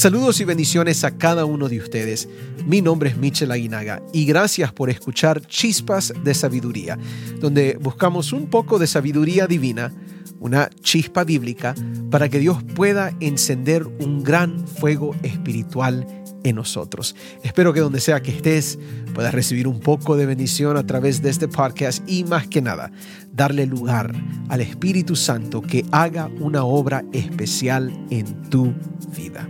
[0.00, 2.26] Saludos y bendiciones a cada uno de ustedes.
[2.64, 6.96] Mi nombre es Michel Aguinaga y gracias por escuchar Chispas de Sabiduría,
[7.38, 9.92] donde buscamos un poco de sabiduría divina,
[10.38, 11.74] una chispa bíblica,
[12.10, 16.06] para que Dios pueda encender un gran fuego espiritual
[16.44, 17.14] en nosotros.
[17.42, 18.78] Espero que donde sea que estés
[19.12, 22.90] puedas recibir un poco de bendición a través de este podcast y más que nada,
[23.34, 24.14] darle lugar
[24.48, 28.72] al Espíritu Santo que haga una obra especial en tu
[29.14, 29.46] vida.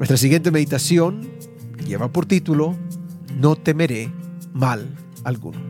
[0.00, 1.30] Nuestra siguiente meditación
[1.86, 2.74] lleva por título
[3.36, 4.10] No temeré
[4.54, 4.88] mal
[5.24, 5.60] alguno.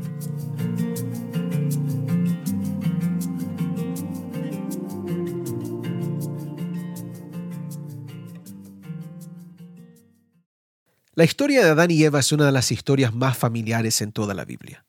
[11.14, 14.32] La historia de Adán y Eva es una de las historias más familiares en toda
[14.34, 14.86] la Biblia.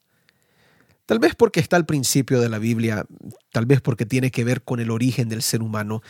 [1.08, 3.08] Tal vez porque está al principio de la Biblia,
[3.52, 6.04] tal vez porque tiene que ver con el origen del ser humano,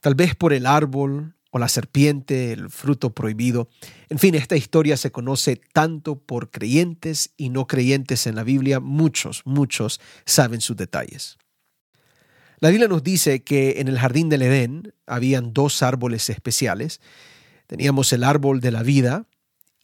[0.00, 3.68] tal vez por el árbol o la serpiente, el fruto prohibido.
[4.08, 8.80] En fin, esta historia se conoce tanto por creyentes y no creyentes en la Biblia.
[8.80, 11.38] Muchos, muchos saben sus detalles.
[12.58, 17.00] La Biblia nos dice que en el jardín del Edén habían dos árboles especiales.
[17.68, 19.28] Teníamos el árbol de la vida,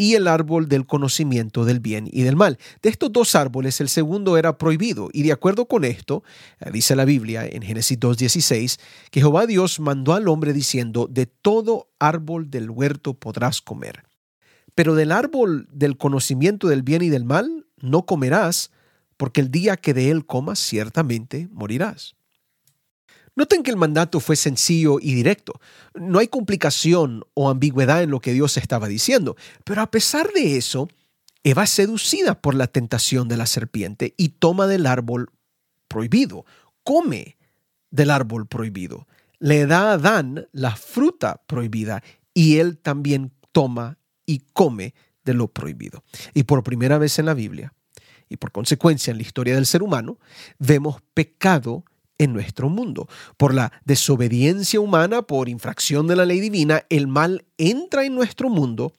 [0.01, 2.57] y el árbol del conocimiento del bien y del mal.
[2.81, 6.25] De estos dos árboles, el segundo era prohibido, y de acuerdo con esto,
[6.61, 11.27] eh, dice la Biblia en Génesis 2.16, que Jehová Dios mandó al hombre diciendo, de
[11.27, 14.05] todo árbol del huerto podrás comer,
[14.75, 18.71] pero del árbol del conocimiento del bien y del mal no comerás,
[19.19, 22.15] porque el día que de él comas ciertamente morirás.
[23.41, 25.63] Noten que el mandato fue sencillo y directo.
[25.95, 29.35] No hay complicación o ambigüedad en lo que Dios estaba diciendo.
[29.65, 30.91] Pero a pesar de eso,
[31.43, 35.31] Eva es seducida por la tentación de la serpiente y toma del árbol
[35.89, 36.45] prohibido,
[36.85, 37.39] come
[37.91, 39.09] del árbol prohibido.
[39.39, 42.03] Le da a Adán la fruta prohibida
[42.35, 44.93] y él también toma y come
[45.25, 46.05] de lo prohibido.
[46.35, 47.73] Y por primera vez en la Biblia,
[48.29, 50.19] y por consecuencia en la historia del ser humano,
[50.59, 51.87] vemos pecado
[52.21, 53.09] en nuestro mundo.
[53.39, 58.51] Por la desobediencia humana, por infracción de la ley divina, el mal entra en nuestro
[58.51, 58.93] mundo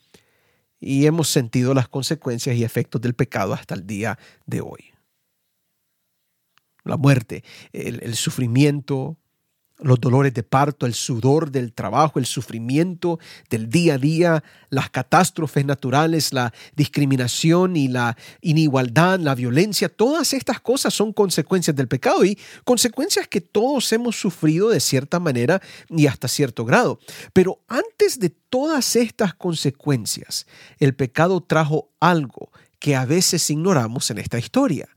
[0.79, 4.17] y hemos sentido las consecuencias y efectos del pecado hasta el día
[4.47, 4.85] de hoy.
[6.83, 7.43] La muerte,
[7.73, 9.17] el, sufrimiento,
[9.81, 13.19] los dolores de parto, el sudor del trabajo, el sufrimiento
[13.49, 20.33] del día a día, las catástrofes naturales, la discriminación y la inigualdad, la violencia, todas
[20.33, 25.61] estas cosas son consecuencias del pecado y consecuencias que todos hemos sufrido de cierta manera
[25.89, 26.99] y hasta cierto grado.
[27.33, 30.45] Pero antes de todas estas consecuencias,
[30.79, 34.89] el pecado trajo algo que a veces ignoramos en esta historia,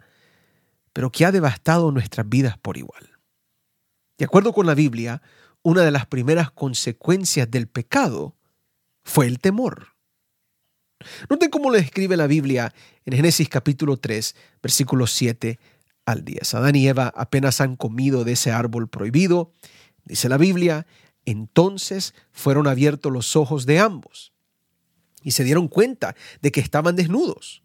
[0.93, 3.14] pero que ha devastado nuestras vidas por igual.
[4.19, 5.23] De acuerdo con la Biblia,
[5.63, 8.37] una de las primeras consecuencias del pecado
[9.03, 9.89] fue el temor.
[11.29, 12.73] Noten cómo lo describe la Biblia
[13.05, 15.59] en Génesis capítulo 3, versículos 7
[16.07, 16.55] al 10.
[16.55, 19.53] Adán y Eva apenas han comido de ese árbol prohibido,
[20.05, 20.87] dice la Biblia,
[21.25, 24.33] entonces fueron abiertos los ojos de ambos
[25.23, 27.64] y se dieron cuenta de que estaban desnudos.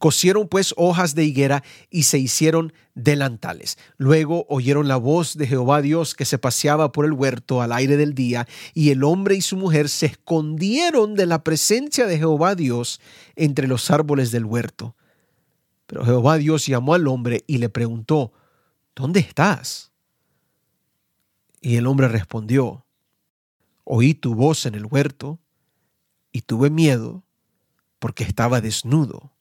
[0.00, 3.76] Cosieron pues hojas de higuera y se hicieron delantales.
[3.98, 7.98] Luego oyeron la voz de Jehová Dios que se paseaba por el huerto al aire
[7.98, 12.54] del día, y el hombre y su mujer se escondieron de la presencia de Jehová
[12.54, 12.98] Dios
[13.36, 14.96] entre los árboles del huerto.
[15.86, 18.32] Pero Jehová Dios llamó al hombre y le preguntó,
[18.96, 19.92] ¿Dónde estás?
[21.60, 22.86] Y el hombre respondió,
[23.84, 25.38] Oí tu voz en el huerto
[26.32, 27.22] y tuve miedo
[27.98, 29.34] porque estaba desnudo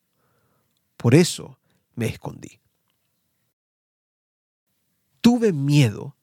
[0.99, 1.57] por eso
[1.95, 2.59] me escondí.
[5.21, 6.17] Tuve miedo,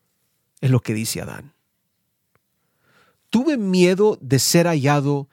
[0.60, 1.54] es lo que dice Adán.
[3.30, 5.30] Tuve miedo de ser hallado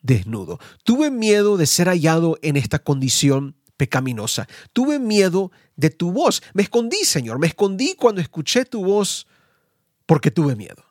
[0.00, 0.58] desnudo.
[0.82, 4.48] Tuve miedo de ser hallado en esta condición pecaminosa.
[4.72, 6.42] Tuve miedo de tu voz.
[6.54, 7.38] Me escondí, Señor.
[7.38, 9.26] Me escondí cuando escuché tu voz
[10.06, 10.85] porque tuve miedo.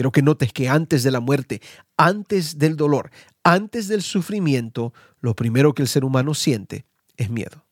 [0.00, 1.60] Quiero que notes que antes de la muerte,
[1.98, 3.10] antes del dolor,
[3.44, 6.86] antes del sufrimiento, lo primero que el ser humano siente
[7.18, 7.66] es miedo.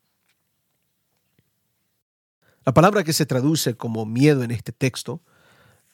[2.66, 5.22] La palabra que se traduce como miedo en este texto,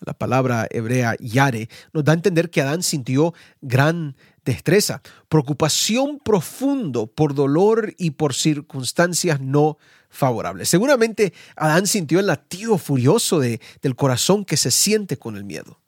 [0.01, 7.07] la palabra hebrea yare, nos da a entender que Adán sintió gran destreza, preocupación profundo
[7.07, 9.79] por dolor y por circunstancias no
[10.09, 10.69] favorables.
[10.69, 15.79] Seguramente Adán sintió el latido furioso de, del corazón que se siente con el miedo.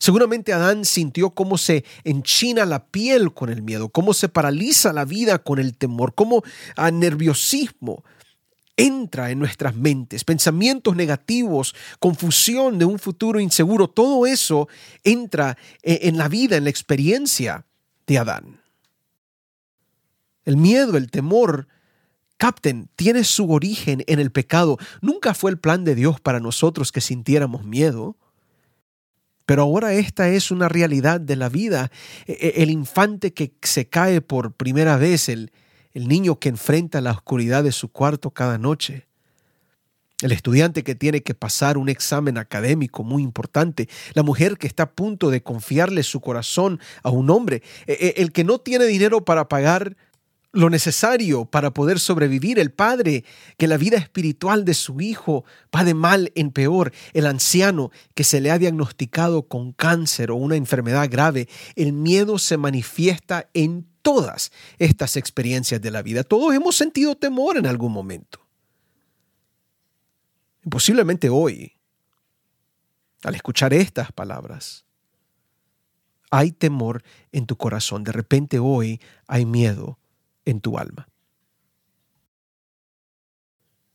[0.00, 5.04] Seguramente Adán sintió cómo se enchina la piel con el miedo, cómo se paraliza la
[5.04, 6.42] vida con el temor, cómo
[6.74, 8.02] a nerviosismo
[8.78, 14.68] entra en nuestras mentes, pensamientos negativos, confusión de un futuro inseguro, todo eso
[15.04, 17.66] entra e, en la vida, en la experiencia
[18.06, 18.62] de Adán.
[20.46, 21.68] El miedo, el temor,
[22.38, 24.78] capten, tiene su origen en el pecado.
[25.02, 28.16] Nunca fue el plan de Dios para nosotros que sintiéramos miedo.
[29.46, 31.90] Pero ahora esta es una realidad de la vida.
[32.26, 35.52] E, e, el infante que se cae por primera vez, el,
[35.92, 39.06] el niño que enfrenta la oscuridad de su cuarto cada noche,
[40.22, 44.84] el estudiante que tiene que pasar un examen académico muy importante, la mujer que está
[44.84, 49.24] a punto de confiarle su corazón a un hombre, e, el que no tiene dinero
[49.24, 49.96] para pagar
[50.52, 53.24] lo necesario para poder sobrevivir, el padre
[53.56, 55.44] que la vida espiritual de su hijo
[55.74, 60.36] va de mal en peor, el anciano que se le ha diagnosticado con cáncer o
[60.36, 66.24] una enfermedad grave, el miedo se manifiesta en todas estas experiencias de la vida.
[66.24, 68.40] Todos hemos sentido temor en algún momento.
[70.68, 71.72] posiblemente hoy,
[73.22, 74.84] al escuchar estas palabras,
[76.30, 78.04] hay temor en tu corazón.
[78.04, 79.99] De repente hoy hay miedo
[80.50, 81.08] en tu alma.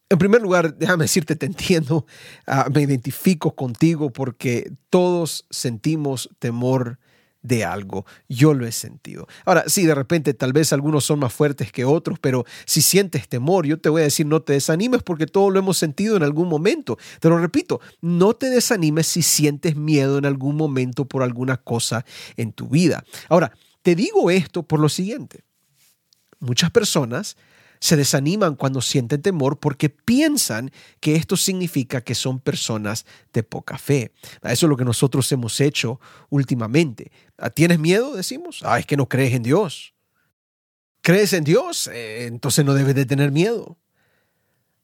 [0.09, 2.05] En primer lugar, déjame decirte, te entiendo,
[2.47, 6.99] ah, me identifico contigo porque todos sentimos temor
[7.41, 8.05] de algo.
[8.27, 9.27] Yo lo he sentido.
[9.45, 13.27] Ahora, sí, de repente tal vez algunos son más fuertes que otros, pero si sientes
[13.27, 16.23] temor, yo te voy a decir, no te desanimes porque todos lo hemos sentido en
[16.23, 16.97] algún momento.
[17.19, 22.05] Te lo repito, no te desanimes si sientes miedo en algún momento por alguna cosa
[22.35, 23.03] en tu vida.
[23.29, 23.51] Ahora,
[23.83, 25.44] te digo esto por lo siguiente.
[26.39, 27.37] Muchas personas
[27.79, 33.77] se desaniman cuando sienten temor porque piensan que esto significa que son personas de poca
[33.77, 34.11] fe.
[34.43, 35.99] Eso es lo que nosotros hemos hecho
[36.29, 37.11] últimamente.
[37.37, 38.15] Ah, ¿Tienes miedo?
[38.15, 38.61] Decimos.
[38.63, 39.93] Ah, es que no crees en Dios.
[41.01, 41.87] ¿Crees en Dios?
[41.93, 43.77] Eh, entonces no debes de tener miedo.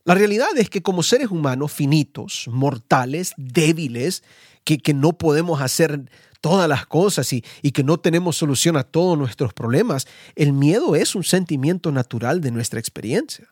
[0.03, 4.23] La realidad es que como seres humanos finitos, mortales, débiles,
[4.63, 6.09] que, que no podemos hacer
[6.41, 11.15] todas las cosas y, que no tenemos solución a todos nuestros problemas, el miedo es
[11.15, 13.47] un sentimiento natural de nuestra experiencia.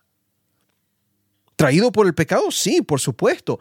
[1.56, 2.51] ¿Traído por el pecado?
[2.51, 3.59] Sí, por supuesto,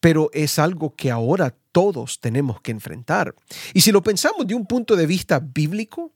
[0.00, 3.34] pero es algo que ahora todos tenemos que enfrentar.
[3.74, 6.12] Y si lo pensamos de un punto de vista bíblico,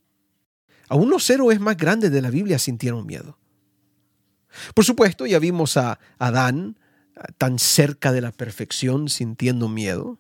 [0.88, 3.38] aún los héroes más grandes de la Biblia sintieron miedo.
[4.75, 6.78] Por supuesto, ya vimos a Adán
[7.38, 10.19] tan cerca de la perfección sintiendo miedo.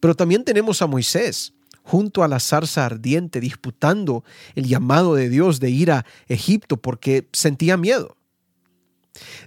[0.00, 1.52] Pero también tenemos a Moisés
[1.82, 7.28] junto a la zarza ardiente disputando el llamado de Dios de ir a Egipto porque
[7.32, 8.16] sentía miedo.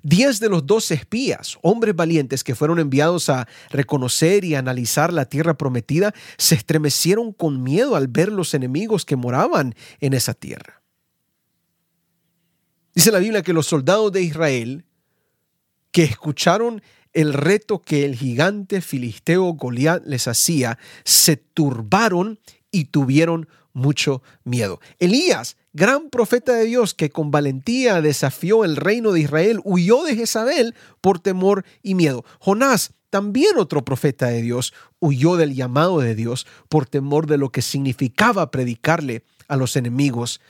[0.01, 5.25] Diez de los doce espías, hombres valientes que fueron enviados a reconocer y analizar la
[5.25, 10.81] tierra prometida, se estremecieron con miedo al ver los enemigos que moraban en esa tierra.
[12.95, 14.85] Dice la Biblia que los soldados de Israel
[15.91, 16.81] que escucharon
[17.13, 22.39] el reto que el gigante filisteo Goliat les hacía, se turbaron
[22.71, 24.79] y tuvieron mucho miedo.
[24.99, 30.15] Elías, gran profeta de Dios que con valentía desafió el reino de Israel, huyó de
[30.15, 32.25] Jezabel por temor y miedo.
[32.39, 37.51] Jonás, también otro profeta de Dios, huyó del llamado de Dios por temor de lo
[37.51, 40.41] que significaba predicarle a los enemigos,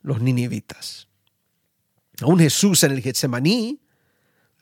[0.00, 1.08] los ninivitas.
[2.20, 3.81] Aún Jesús en el Getsemaní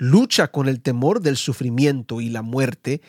[0.01, 3.03] lucha con el temor del sufrimiento y la muerte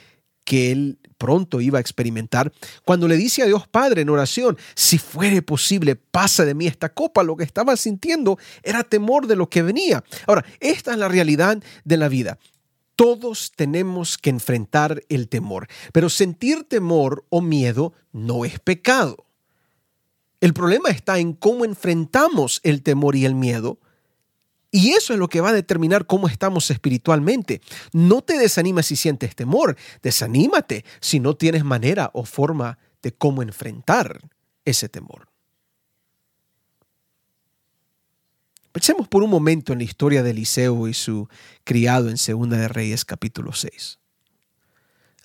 [0.43, 2.51] que él pronto iba a experimentar,
[2.83, 6.89] cuando le dice a Dios Padre en oración, si fuere posible, pasa de mí esta
[6.89, 10.03] copa, lo que estaba sintiendo era temor de lo que venía.
[10.27, 12.37] Ahora, esta es la realidad de la vida.
[12.95, 19.25] Todos tenemos que enfrentar el temor, pero sentir temor o miedo no es pecado.
[20.41, 23.79] El problema está en cómo enfrentamos el temor y el miedo
[24.71, 27.61] y eso es lo que va a determinar cómo estamos espiritualmente.
[27.91, 33.41] No te desanimes si sientes temor, desanímate si no tienes manera o forma de cómo
[33.41, 34.21] enfrentar
[34.63, 35.27] ese temor.
[38.71, 41.27] Pensemos por un momento en la historia de Eliseo y su
[41.65, 43.99] criado en Segunda de Reyes capítulo 6.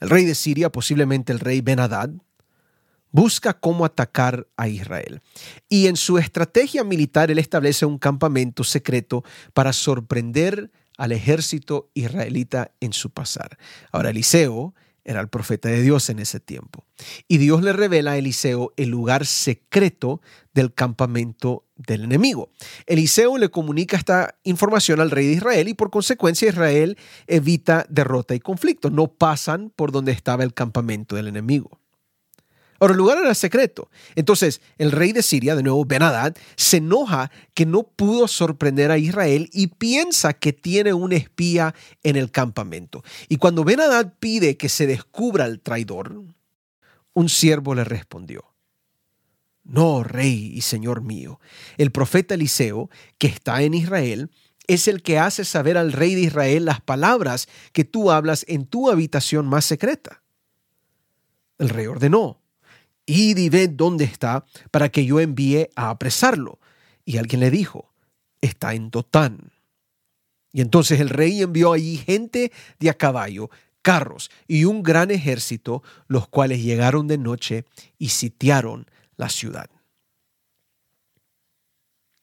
[0.01, 1.79] El rey de Siria, posiblemente el rey ben
[3.17, 5.23] busca cómo atacar a Israel.
[5.71, 12.73] Y en su estrategia militar él establece un campamento secreto para sorprender al ejército israelita
[12.79, 13.57] en su pasar.
[13.91, 16.85] Ahora Eliseo era el profeta de Dios en ese tiempo.
[17.27, 20.21] Y Dios le revela a Eliseo el lugar secreto
[20.53, 22.51] del campamento del enemigo.
[22.87, 28.35] Eliseo le comunica esta información al rey de Israel y por consecuencia Israel evita derrota
[28.35, 28.91] y conflicto.
[28.91, 31.81] No pasan por donde estaba el campamento del enemigo.
[32.79, 33.91] Ahora, el lugar era secreto.
[34.15, 38.99] Entonces, el rey de Siria, de nuevo, Ben-Hadad, se enoja que no pudo sorprender a
[38.99, 43.03] Israel y piensa que tiene un espía en el campamento.
[43.29, 46.23] Y cuando Ben-Hadad pide que se descubra el traidor,
[47.15, 48.45] un siervo le respondió,
[49.65, 51.41] No, rey y señor mío,
[51.79, 54.31] el profeta Eliseo, que está en Israel,
[54.67, 58.67] es el que hace saber al rey de Israel las palabras que tú hablas en
[58.67, 60.23] tu habitación más secreta.
[61.59, 62.43] El rey ordenó,
[63.07, 66.59] id y ved dónde está para que yo envíe a apresarlo.
[67.05, 67.93] Y alguien le dijo,
[68.41, 69.53] está en Dotán.
[70.53, 73.51] Y entonces el rey envió allí gente de a caballo,
[73.83, 77.65] carros y un gran ejército, los cuales llegaron de noche
[77.99, 78.87] y sitiaron
[79.17, 79.71] la ciudad.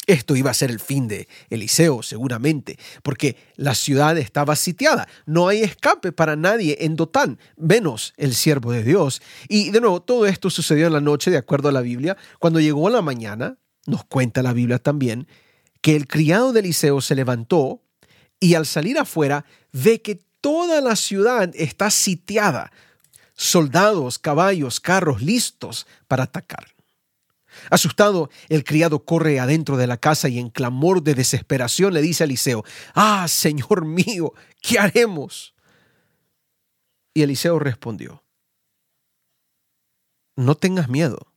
[0.06, 5.08] Esto iba a ser el fin de Eliseo, seguramente, porque la ciudad estaba sitiada.
[5.26, 9.22] No hay escape para nadie en Dotán, menos el siervo de Dios.
[9.48, 12.18] Y de nuevo, todo esto sucedió en la noche, de acuerdo a la Biblia.
[12.40, 15.28] Cuando llegó la mañana, nos cuenta la Biblia también,
[15.82, 17.82] que el criado de Eliseo se levantó
[18.40, 22.74] y al salir afuera ve que toda la ciudad está sitiada.
[23.36, 26.74] Soldados, caballos, carros listos para atacar.
[27.70, 32.24] Asustado, el criado corre adentro de la casa y en clamor de desesperación le dice
[32.24, 35.54] a Eliseo, Ah, Señor mío, ¿qué haremos?
[37.14, 38.24] Y Eliseo respondió,
[40.36, 41.34] No tengas miedo,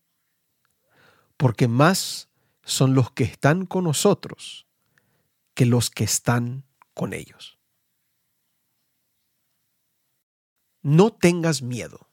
[1.37, 2.29] porque más
[2.65, 4.67] son los que están con nosotros
[5.55, 7.59] que los que están con ellos.
[10.83, 12.06] No tengas miedo.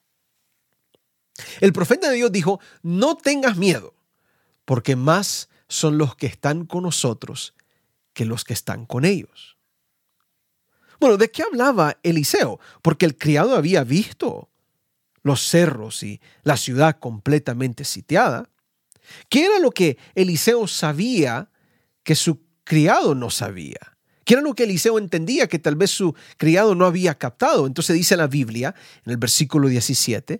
[1.61, 3.93] El profeta de Dios dijo, no tengas miedo,
[4.65, 7.53] porque más son los que están con nosotros
[8.13, 9.57] que los que están con ellos.
[10.99, 12.59] Bueno, ¿de qué hablaba Eliseo?
[12.81, 14.49] Porque el criado había visto
[15.23, 18.49] los cerros y la ciudad completamente sitiada.
[19.29, 21.49] ¿Qué era lo que Eliseo sabía
[22.03, 23.97] que su criado no sabía?
[24.25, 27.67] ¿Qué era lo que Eliseo entendía que tal vez su criado no había captado?
[27.67, 28.73] Entonces dice la Biblia,
[29.05, 30.39] en el versículo 17,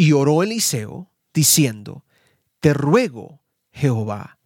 [0.00, 2.06] y oró Eliseo, diciendo,
[2.58, 4.38] Te ruego, Jehová,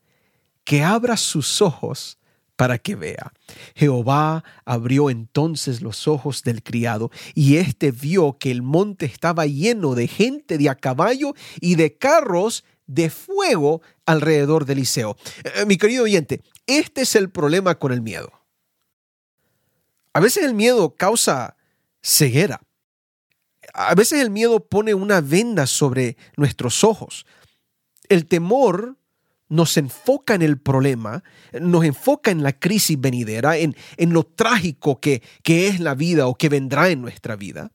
[0.65, 2.19] que abra sus ojos
[2.57, 3.33] para que vea.
[3.77, 9.95] Jehová abrió entonces los ojos del criado, y éste vio que el monte estaba lleno
[9.95, 15.17] de gente de a caballo y de carros de fuego alrededor de Eliseo.
[15.45, 18.33] Eh, mi querido oyente, este es el problema con el miedo.
[20.15, 21.57] A veces el miedo causa
[22.03, 22.61] ceguera
[23.75, 27.27] a veces el miedo pone una venda sobre nuestros ojos.
[28.09, 28.97] El temor
[29.49, 31.23] nos enfoca en el problema,
[31.61, 36.27] nos enfoca en la crisis venidera, en, en lo trágico que, que es la vida
[36.29, 37.73] o que vendrá en nuestra vida.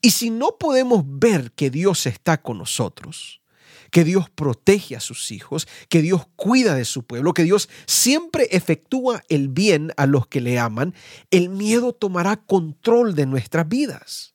[0.00, 3.42] Y si no podemos ver que Dios está con nosotros,
[3.90, 8.48] que Dios protege a sus hijos, que Dios cuida de su pueblo, que Dios siempre
[8.50, 10.94] efectúa el bien a los que le aman,
[11.30, 14.33] el miedo tomará control de nuestras vidas.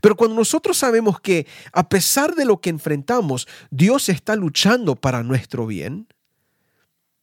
[0.00, 5.22] Pero cuando nosotros sabemos que a pesar de lo que enfrentamos, Dios está luchando para
[5.22, 6.06] nuestro bien,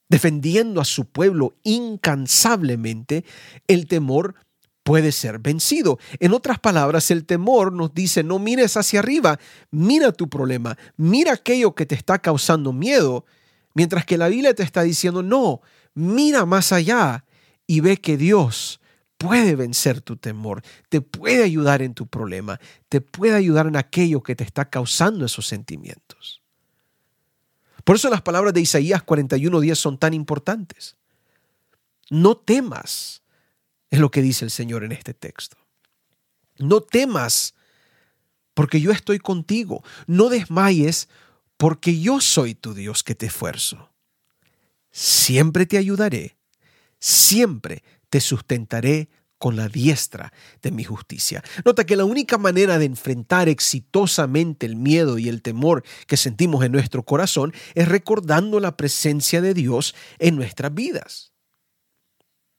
[0.10, 3.26] defendiendo a su pueblo incansablemente,
[3.68, 4.36] el temor
[4.84, 6.00] puede ser vencido.
[6.20, 9.40] En otras palabras, el temor nos dice, no mires hacia arriba,
[9.70, 13.26] mira tu problema, mira aquello que te está causando miedo,
[13.76, 15.62] mientras que la Biblia te está diciendo, no,
[15.94, 17.24] mira más allá
[17.68, 18.82] y ve que Dios
[19.20, 24.24] puede vencer tu temor, te puede ayudar en tu problema, te puede ayudar en aquello
[24.24, 26.42] que te está causando esos sentimientos.
[27.84, 30.96] Por eso las palabras de Isaías 41:10 son tan importantes.
[32.10, 33.22] No temas,
[33.90, 35.58] es lo que dice el Señor en este texto.
[36.58, 37.56] No temas,
[38.54, 39.84] porque yo estoy contigo.
[40.08, 41.10] No desmayes,
[41.58, 43.90] porque yo soy tu Dios que te esfuerzo.
[44.92, 46.38] Siempre te ayudaré,
[47.00, 51.42] siempre te sustentaré con la diestra de mi justicia.
[51.66, 56.64] Nota que la única manera de enfrentar exitosamente el miedo y el temor que sentimos
[56.64, 61.34] en nuestro corazón es recordando la presencia de Dios en nuestras vidas.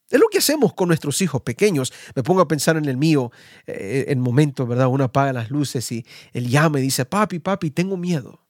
[0.08, 1.92] Es lo que hacemos con nuestros hijos pequeños.
[2.16, 3.30] Me pongo a pensar en el mío,
[3.66, 4.88] eh, en momentos, ¿verdad?
[4.88, 8.44] Uno apaga las luces y él llama y dice, papi, papi, tengo miedo.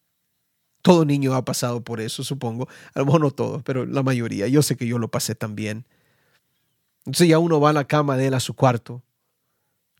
[0.80, 2.66] Todo niño ha pasado por eso, supongo.
[2.94, 4.48] A lo mejor no todos, pero la mayoría.
[4.48, 5.84] Yo sé que yo lo pasé también.
[7.00, 9.02] Entonces ya uno va a la cama de él a su cuarto.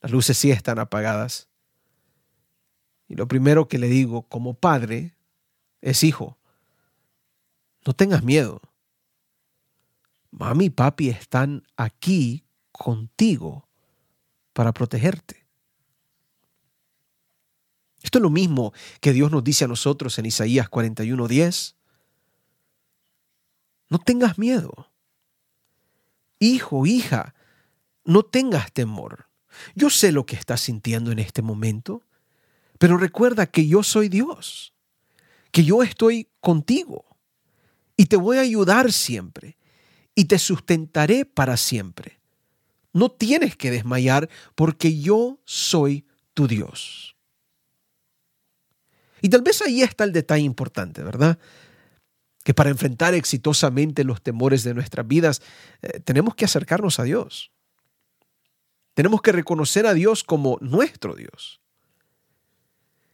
[0.00, 1.48] Las luces sí están apagadas.
[3.08, 5.16] Y lo primero que le digo como padre
[5.80, 6.38] es, hijo,
[7.84, 8.60] no tengas miedo.
[10.30, 13.68] Mami y papi están aquí contigo
[14.52, 15.46] para protegerte.
[18.02, 21.74] Esto es lo mismo que Dios nos dice a nosotros en Isaías 41:10.
[23.88, 24.89] No tengas miedo.
[26.40, 27.34] Hijo, hija,
[28.04, 29.28] no tengas temor.
[29.74, 32.02] Yo sé lo que estás sintiendo en este momento,
[32.78, 34.72] pero recuerda que yo soy Dios,
[35.52, 37.04] que yo estoy contigo
[37.96, 39.58] y te voy a ayudar siempre
[40.14, 42.20] y te sustentaré para siempre.
[42.92, 47.16] No tienes que desmayar porque yo soy tu Dios.
[49.20, 51.38] Y tal vez ahí está el detalle importante, ¿verdad?
[52.50, 55.40] Que para enfrentar exitosamente los temores de nuestras vidas,
[55.82, 57.52] eh, tenemos que acercarnos a Dios.
[58.94, 61.60] Tenemos que reconocer a Dios como nuestro Dios.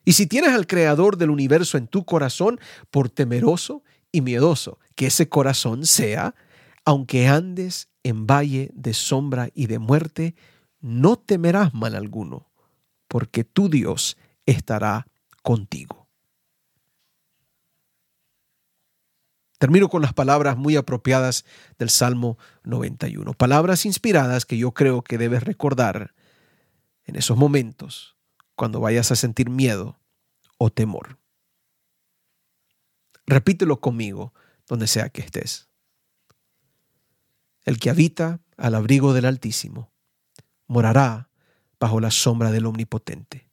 [0.07, 2.59] Y si tienes al Creador del universo en tu corazón,
[2.91, 6.35] por temeroso y miedoso que ese corazón sea,
[6.87, 10.35] aunque andes en valle de sombra y de muerte,
[10.81, 12.51] no temerás mal alguno,
[13.07, 14.17] porque tu Dios
[14.47, 15.09] estará
[15.43, 16.06] contigo.
[19.59, 21.45] Termino con las palabras muy apropiadas
[21.79, 26.15] del Salmo 91, palabras inspiradas que yo creo que debes recordar
[27.05, 28.17] en esos momentos
[28.55, 29.99] cuando vayas a sentir miedo
[30.59, 31.19] o temor.
[33.27, 34.35] Repítelo conmigo
[34.67, 35.69] donde sea que estés.
[37.65, 39.91] El que habita al abrigo del Altísimo
[40.67, 41.31] morará
[41.81, 43.49] bajo la sombra del Omnipotente.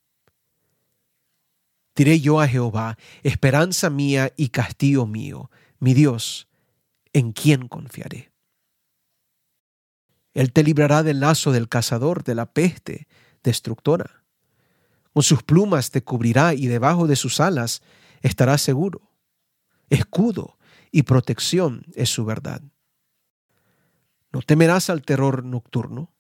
[1.96, 5.52] Diré yo a Jehová, esperanza mía y castillo mío,
[5.84, 6.48] mi Dios,
[7.12, 8.32] en quien confiaré.
[10.34, 13.10] Él te librará del lazo del cazador, de la peste
[13.44, 14.24] destructora.
[15.12, 17.82] Con sus plumas te cubrirá y debajo de sus alas
[18.22, 19.12] estarás seguro.
[19.90, 20.58] Escudo
[20.90, 22.62] y protección es su verdad.
[24.32, 26.14] No temerás al terror nocturno,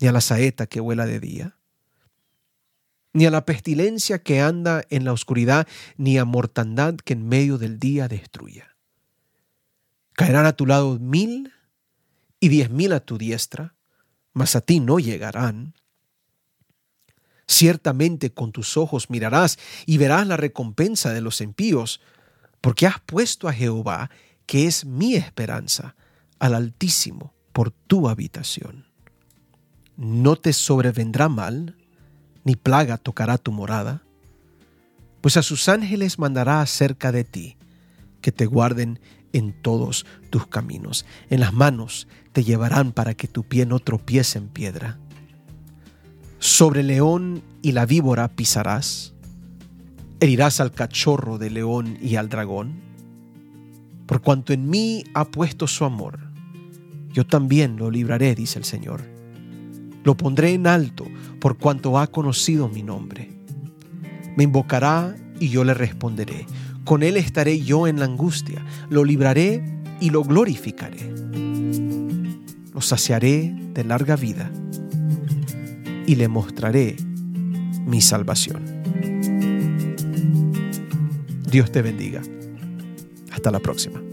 [0.00, 1.58] ni a la saeta que vuela de día
[3.12, 7.56] ni a la pestilencia que anda en la oscuridad, ni a mortandad que en medio
[7.56, 8.75] del día destruya.
[10.16, 11.52] Caerán a tu lado mil
[12.40, 13.74] y diez mil a tu diestra,
[14.32, 15.74] mas a ti no llegarán.
[17.46, 22.00] Ciertamente con tus ojos mirarás y verás la recompensa de los impíos,
[22.60, 24.10] porque has puesto a Jehová,
[24.46, 25.94] que es mi esperanza,
[26.38, 28.86] al Altísimo, por tu habitación.
[29.96, 31.76] No te sobrevendrá mal,
[32.42, 34.02] ni plaga tocará tu morada,
[35.20, 37.56] pues a sus ángeles mandará acerca de ti,
[38.20, 38.98] que te guarden
[39.36, 41.06] en todos tus caminos.
[41.30, 44.98] En las manos te llevarán para que tu pie no tropiece en piedra.
[46.38, 49.14] Sobre el león y la víbora pisarás.
[50.20, 52.80] Herirás al cachorro de león y al dragón.
[54.06, 56.20] Por cuanto en mí ha puesto su amor,
[57.12, 59.16] yo también lo libraré, dice el Señor
[60.06, 61.04] lo pondré en alto
[61.40, 63.28] por cuanto ha conocido mi nombre.
[64.36, 66.46] Me invocará y yo le responderé.
[66.86, 68.64] Con él estaré yo en la angustia.
[68.88, 71.12] Lo libraré y lo glorificaré.
[72.72, 74.50] Lo saciaré de larga vida
[76.06, 76.94] y le mostraré
[77.84, 78.62] mi salvación.
[81.50, 82.22] Dios te bendiga.
[83.32, 84.05] Hasta la próxima.